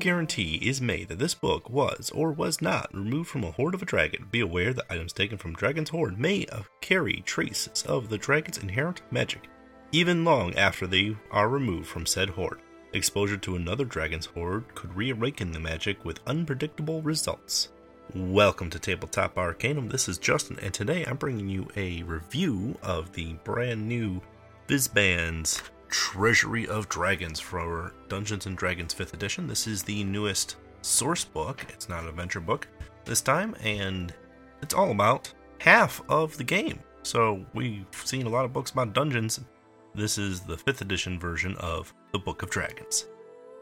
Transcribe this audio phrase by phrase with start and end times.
[0.00, 3.82] Guarantee is made that this book was or was not removed from a hoard of
[3.82, 4.26] a dragon.
[4.30, 8.58] Be aware that items taken from Dragon's Hoard may uh, carry traces of the dragon's
[8.58, 9.48] inherent magic,
[9.92, 12.60] even long after they are removed from said hoard.
[12.94, 17.68] Exposure to another dragon's hoard could reawaken the magic with unpredictable results.
[18.14, 19.88] Welcome to Tabletop Arcanum.
[19.88, 24.22] This is Justin, and today I'm bringing you a review of the brand new
[24.66, 29.46] Fizban's Treasury of Dragons for Dungeons and Dragons 5th edition.
[29.46, 31.66] This is the newest source book.
[31.68, 32.68] It's not an adventure book
[33.04, 34.14] this time, and
[34.62, 36.78] it's all about half of the game.
[37.02, 39.40] So we've seen a lot of books about dungeons.
[39.94, 43.06] This is the 5th edition version of the Book of Dragons.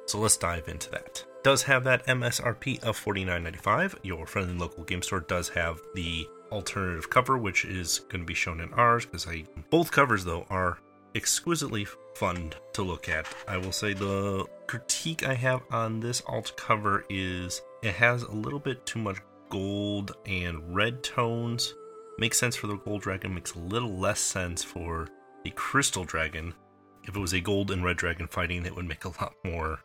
[0.07, 1.25] So let's dive into that.
[1.43, 3.97] Does have that MSRP of $49.95.
[4.03, 8.35] Your friendly local game store does have the alternative cover, which is going to be
[8.35, 10.79] shown in ours because I both covers though are
[11.19, 13.27] exquisitely fun to look at.
[13.49, 18.31] I will say the critique I have on this alt cover is it has a
[18.31, 21.75] little bit too much gold and red tones.
[22.19, 25.09] Makes sense for the gold dragon, makes a little less sense for
[25.45, 26.55] the crystal dragon.
[27.03, 29.81] If it was a gold and red dragon fighting, it would make a lot more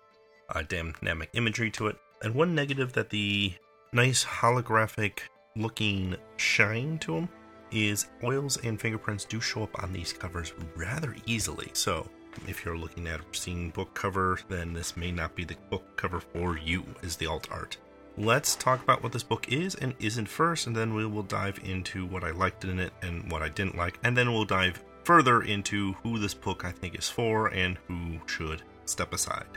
[0.50, 1.98] uh, dynamic imagery to it.
[2.22, 3.54] And one negative that the
[3.92, 5.20] nice holographic
[5.56, 7.30] looking shine to them
[7.74, 11.70] is oils and fingerprints do show up on these covers rather easily.
[11.74, 12.08] So
[12.48, 15.84] if you're looking at a pristine book cover, then this may not be the book
[15.96, 17.78] cover for you, is the alt art.
[18.18, 21.60] Let's talk about what this book is and isn't first, and then we will dive
[21.64, 24.84] into what I liked in it and what I didn't like, and then we'll dive
[25.04, 29.48] further into who this book I think is for and who should step aside.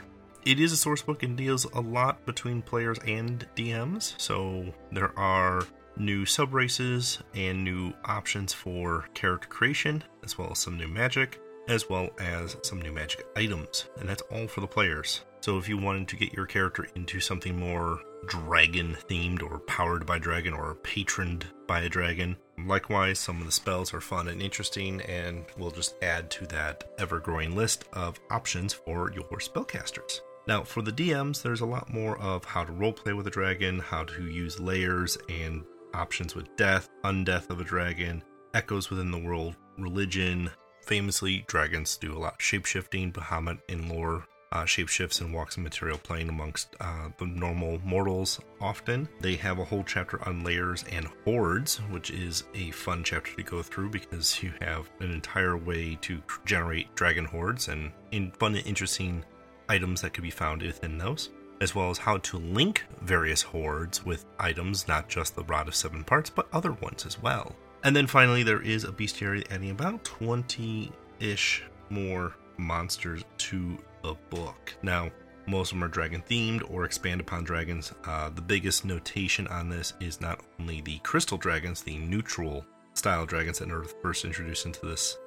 [0.43, 5.17] It is a source book and deals a lot between players and DMs, so there
[5.19, 5.63] are
[5.99, 11.39] new sub races and new options for character creation, as well as some new magic,
[11.67, 13.85] as well as some new magic items.
[13.99, 15.21] And that's all for the players.
[15.41, 20.05] So if you wanted to get your character into something more dragon themed or powered
[20.05, 24.41] by dragon or patroned by a dragon, likewise, some of the spells are fun and
[24.41, 30.21] interesting and will just add to that ever growing list of options for your spellcasters.
[30.47, 33.79] Now, for the DMs, there's a lot more of how to roleplay with a dragon,
[33.79, 35.63] how to use lairs and
[35.97, 40.49] options with death, undeath of a dragon, echoes within the world, religion.
[40.85, 43.11] Famously, dragons do a lot of shapeshifting.
[43.11, 48.39] Bahamut in lore uh, shapeshifts and walks in material plane amongst uh, the normal mortals
[48.61, 49.07] often.
[49.19, 53.43] They have a whole chapter on lairs and hoards, which is a fun chapter to
[53.43, 58.55] go through because you have an entire way to generate dragon hoards and in fun
[58.55, 59.25] and interesting
[59.69, 61.29] items that could be found within those
[61.61, 65.75] as well as how to link various hoards with items, not just the Rod of
[65.75, 67.55] Seven Parts, but other ones as well.
[67.83, 74.15] And then finally, there is a bestiary adding about 20 ish more monsters to the
[74.29, 74.73] book.
[74.81, 75.09] Now,
[75.47, 77.93] most of them are dragon themed or expand upon dragons.
[78.05, 83.25] Uh, the biggest notation on this is not only the crystal dragons, the neutral style
[83.25, 85.17] dragons that are first introduced into this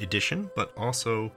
[0.00, 1.30] edition, but also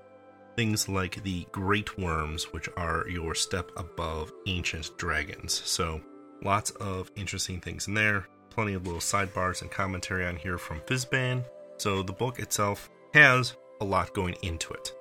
[0.56, 5.54] things like the Great Worms, which are your step above ancient dragons.
[5.66, 6.02] So,
[6.44, 8.28] lots of interesting things in there.
[8.50, 11.44] Plenty of little sidebars and commentary on here from Fizban.
[11.78, 14.94] So, the book itself has a lot going into it.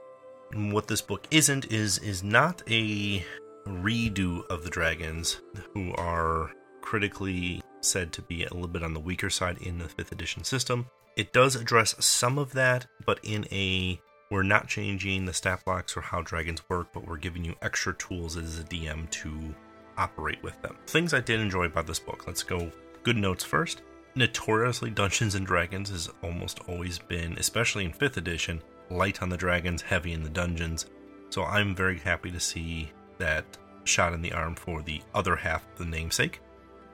[0.52, 3.24] And what this book isn't is is not a
[3.66, 5.40] redo of the dragons,
[5.72, 6.50] who are
[6.82, 10.44] critically said to be a little bit on the weaker side in the 5th edition
[10.44, 10.86] system.
[11.16, 14.00] It does address some of that, but in a
[14.34, 17.94] we're not changing the stat blocks or how dragons work, but we're giving you extra
[17.94, 19.54] tools as a DM to
[19.96, 20.76] operate with them.
[20.88, 22.26] Things I did enjoy about this book.
[22.26, 22.72] Let's go
[23.04, 23.82] good notes first.
[24.16, 28.60] Notoriously, Dungeons and Dragons has almost always been, especially in 5th edition,
[28.90, 30.86] light on the dragons, heavy in the dungeons.
[31.30, 33.44] So I'm very happy to see that
[33.84, 36.40] shot in the arm for the other half of the namesake.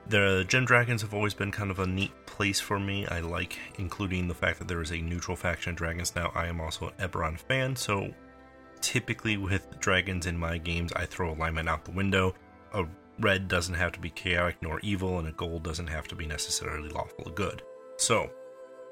[0.07, 3.05] The Gem Dragons have always been kind of a neat place for me.
[3.07, 6.31] I like including the fact that there is a neutral faction dragons now.
[6.35, 8.13] I am also an Eberron fan, so
[8.81, 12.33] typically with dragons in my games, I throw alignment out the window.
[12.73, 12.85] A
[13.19, 16.25] red doesn't have to be chaotic nor evil, and a gold doesn't have to be
[16.25, 17.61] necessarily lawful good.
[17.97, 18.29] So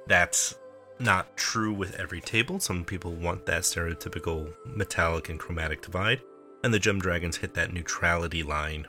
[0.07, 0.55] that's
[0.99, 2.59] not true with every table.
[2.59, 6.21] Some people want that stereotypical metallic and chromatic divide,
[6.63, 8.87] and the Gem Dragons hit that neutrality line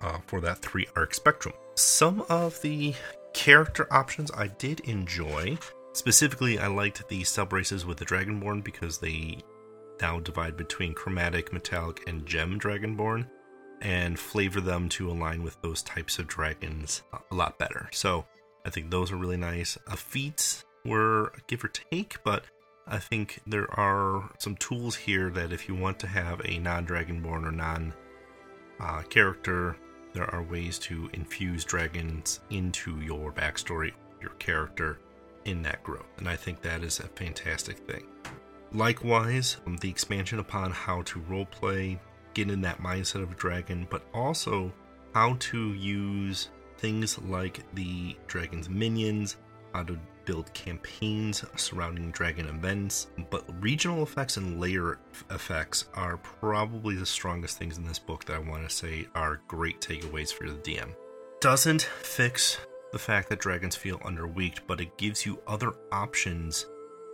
[0.00, 1.54] uh, for that three arc spectrum.
[1.74, 2.94] Some of the
[3.32, 5.58] character options I did enjoy.
[5.92, 9.38] Specifically, I liked the sub races with the Dragonborn because they
[10.00, 13.28] now divide between chromatic, metallic, and gem Dragonborn
[13.80, 17.88] and flavor them to align with those types of dragons a lot better.
[17.92, 18.24] So
[18.64, 19.76] I think those are really nice.
[19.96, 22.44] Feats were give or take, but
[22.86, 26.86] I think there are some tools here that if you want to have a non
[26.86, 27.92] Dragonborn or non
[28.80, 29.76] uh, character,
[30.12, 34.98] there are ways to infuse dragons into your backstory, your character
[35.44, 36.06] in that growth.
[36.18, 38.04] And I think that is a fantastic thing.
[38.72, 41.98] Likewise, um, the expansion upon how to roleplay,
[42.34, 44.72] get in that mindset of a dragon, but also
[45.14, 46.48] how to use
[46.78, 49.36] things like the dragon's minions,
[49.74, 54.98] how to build campaigns surrounding dragon events, but regional effects and lair
[55.30, 59.40] effects are probably the strongest things in this book that I want to say are
[59.48, 60.94] great takeaways for the DM.
[61.40, 62.58] Doesn't fix
[62.92, 66.66] the fact that dragons feel underweaked, but it gives you other options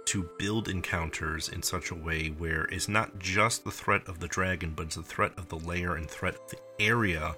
[0.06, 4.28] to build encounters in such a way where it's not just the threat of the
[4.28, 7.34] dragon, but it's the threat of the lair and threat of the area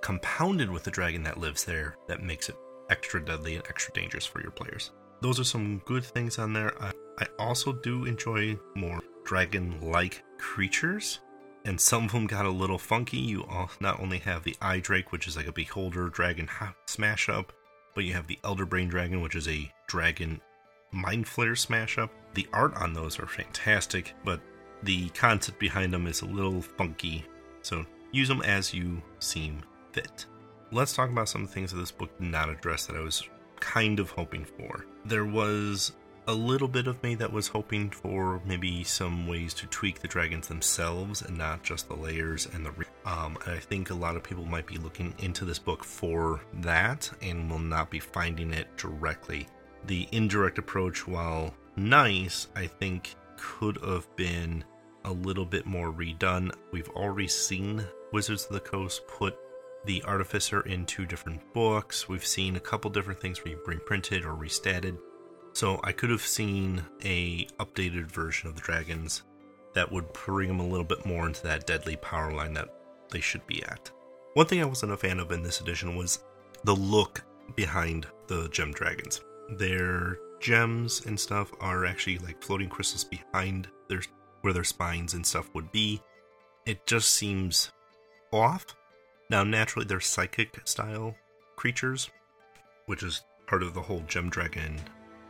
[0.00, 2.56] compounded with the dragon that lives there that makes it
[2.90, 4.90] extra deadly and extra dangerous for your players.
[5.20, 6.72] Those are some good things on there.
[6.82, 11.20] I, I also do enjoy more dragon like creatures,
[11.64, 13.18] and some of them got a little funky.
[13.18, 16.48] You all not only have the Eye Drake, which is like a beholder dragon
[16.86, 17.52] smash up,
[17.94, 20.40] but you have the Elder Brain Dragon, which is a dragon
[20.90, 22.10] mind flayer smash up.
[22.34, 24.40] The art on those are fantastic, but
[24.82, 27.24] the concept behind them is a little funky.
[27.62, 29.62] So use them as you seem
[29.92, 30.26] fit.
[30.74, 33.28] Let's talk about some things that this book did not address that I was
[33.60, 34.86] kind of hoping for.
[35.04, 35.92] There was
[36.26, 40.08] a little bit of me that was hoping for maybe some ways to tweak the
[40.08, 42.72] dragons themselves and not just the lairs and the.
[43.04, 47.10] Um, I think a lot of people might be looking into this book for that
[47.20, 49.48] and will not be finding it directly.
[49.88, 54.64] The indirect approach, while nice, I think could have been
[55.04, 56.50] a little bit more redone.
[56.70, 59.36] We've already seen Wizards of the Coast put
[59.84, 62.08] the Artificer in two different books.
[62.08, 64.98] We've seen a couple different things reprinted or restatted.
[65.54, 69.22] So I could have seen a updated version of the dragons
[69.74, 72.68] that would bring them a little bit more into that deadly power line that
[73.10, 73.90] they should be at.
[74.34, 76.20] One thing I wasn't a fan of in this edition was
[76.64, 77.22] the look
[77.54, 79.20] behind the gem dragons.
[79.50, 84.02] Their gems and stuff are actually like floating crystals behind their
[84.40, 86.00] where their spines and stuff would be.
[86.66, 87.70] It just seems
[88.32, 88.64] off
[89.30, 91.14] now, naturally, they're psychic style
[91.56, 92.10] creatures,
[92.86, 94.78] which is part of the whole gem dragon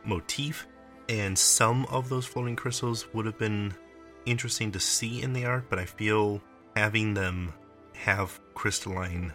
[0.05, 0.67] motif.
[1.09, 3.73] And some of those floating crystals would have been
[4.25, 6.41] interesting to see in the art, but I feel
[6.75, 7.53] having them
[7.93, 9.33] have crystalline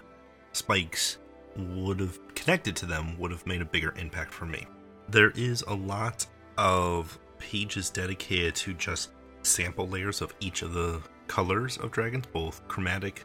[0.53, 1.19] spikes
[1.57, 4.67] would have connected to them would have made a bigger impact for me.
[5.09, 6.27] There is a lot
[6.57, 9.11] of pages dedicated to just
[9.43, 13.25] sample lairs of each of the colors of dragons, both chromatic,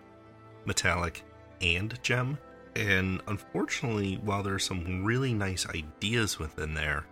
[0.65, 1.24] metallic,
[1.62, 2.38] and gem.
[2.75, 7.06] And unfortunately, while there are some really nice ideas within there,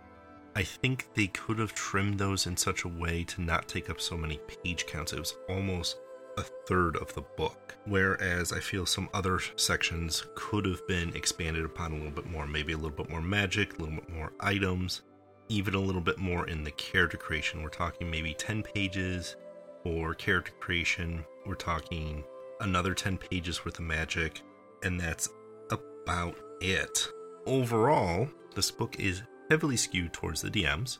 [0.54, 4.00] I think they could have trimmed those in such a way to not take up
[4.00, 5.12] so many page counts.
[5.12, 5.96] It was almost
[6.36, 7.74] a third of the book.
[7.86, 12.46] Whereas I feel some other sections could have been expanded upon a little bit more.
[12.46, 15.02] Maybe a little bit more magic, a little bit more items,
[15.48, 17.62] even a little bit more in the character creation.
[17.62, 19.36] We're talking maybe 10 pages
[19.82, 21.24] for character creation.
[21.46, 22.24] We're talking
[22.62, 24.40] another 10 pages worth of magic,
[24.82, 25.28] and that's
[25.70, 27.06] about it.
[27.44, 30.98] Overall, this book is heavily skewed towards the DMs.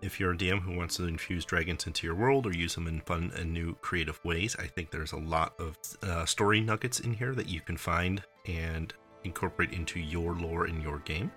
[0.00, 2.86] If you're a DM who wants to infuse dragons into your world or use them
[2.86, 7.00] in fun and new creative ways, I think there's a lot of uh, story nuggets
[7.00, 8.92] in here that you can find and
[9.24, 11.32] incorporate into your lore in your game.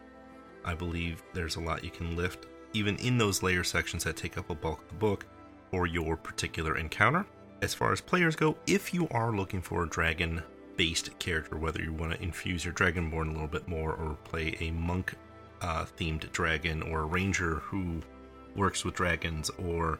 [0.63, 4.37] I believe there's a lot you can lift, even in those lair sections that take
[4.37, 5.25] up a bulk of the book,
[5.71, 7.25] for your particular encounter
[7.61, 10.41] as far as players go, if you are looking for a dragon
[10.77, 14.55] based character, whether you want to infuse your Dragonborn a little bit more or play
[14.59, 15.13] a monk
[15.61, 18.01] uh, themed dragon or a ranger who
[18.55, 19.99] works with dragons or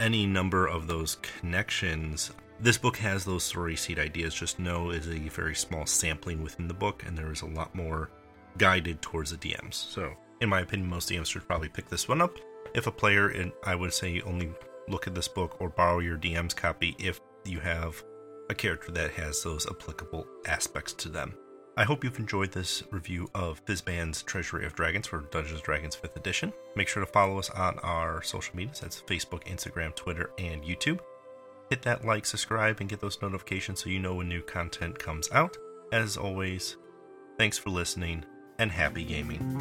[0.00, 4.34] any number of those connections, this book has those story seed ideas.
[4.34, 7.74] Just know is a very small sampling within the book, and there is a lot
[7.74, 8.10] more
[8.56, 9.74] guided towards the DMs.
[9.74, 12.36] So, in my opinion, most DMs should probably pick this one up.
[12.74, 14.50] If a player, and I would say only
[14.88, 18.02] look at this book or borrow your DM's copy if you have
[18.50, 21.34] a character that has those applicable aspects to them.
[21.76, 25.94] I hope you've enjoyed this review of Fizban's Treasury of Dragons for Dungeons & Dragons
[25.94, 26.52] 5th Edition.
[26.74, 28.80] Make sure to follow us on our social medias.
[28.80, 31.00] That's Facebook, Instagram, Twitter, and YouTube.
[31.68, 35.28] Hit that like, subscribe, and get those notifications so you know when new content comes
[35.32, 35.56] out.
[35.92, 36.76] As always,
[37.36, 38.24] thanks for listening.
[38.58, 39.60] and happy gaming.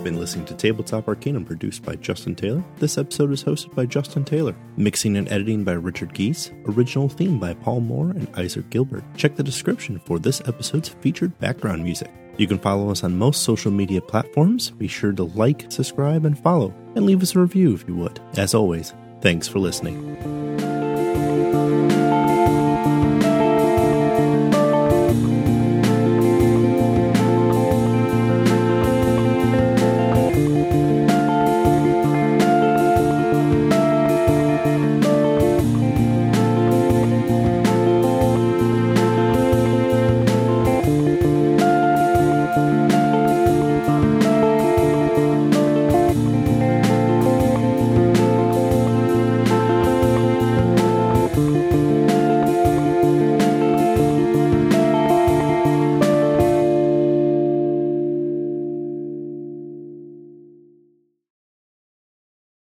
[0.00, 2.64] You've been listening to Tabletop Arcanum produced by Justin Taylor.
[2.78, 4.56] This episode is hosted by Justin Taylor.
[4.78, 6.50] Mixing and editing by Richard Geese.
[6.64, 9.04] Original theme by Paul Moore and Isaac Gilbert.
[9.18, 12.10] Check the description for this episode's featured background music.
[12.38, 14.70] You can follow us on most social media platforms.
[14.70, 18.20] Be sure to like, subscribe, and follow, and leave us a review if you would.
[18.38, 20.69] As always, thanks for listening.